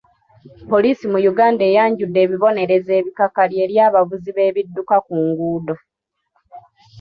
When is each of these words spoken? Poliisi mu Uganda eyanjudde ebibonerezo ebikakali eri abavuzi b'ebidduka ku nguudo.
Poliisi 0.69 1.03
mu 1.13 1.19
Uganda 1.31 1.61
eyanjudde 1.69 2.17
ebibonerezo 2.25 2.91
ebikakali 2.99 3.55
eri 3.63 3.75
abavuzi 3.87 4.29
b'ebidduka 4.35 4.95
ku 5.05 5.13
nguudo. 5.25 5.75